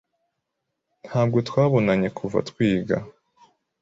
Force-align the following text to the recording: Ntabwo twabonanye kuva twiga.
Ntabwo 1.07 1.37
twabonanye 1.47 2.09
kuva 2.17 2.37
twiga. 2.49 2.97